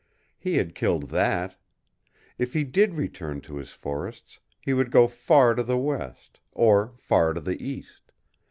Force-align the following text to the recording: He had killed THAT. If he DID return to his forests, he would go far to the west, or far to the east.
He 0.39 0.55
had 0.57 0.73
killed 0.73 1.09
THAT. 1.09 1.57
If 2.39 2.53
he 2.53 2.63
DID 2.63 2.95
return 2.95 3.39
to 3.41 3.57
his 3.57 3.69
forests, 3.69 4.39
he 4.59 4.73
would 4.73 4.89
go 4.89 5.07
far 5.07 5.53
to 5.53 5.61
the 5.61 5.77
west, 5.77 6.39
or 6.53 6.95
far 6.97 7.35
to 7.35 7.39
the 7.39 7.63
east. 7.63 8.11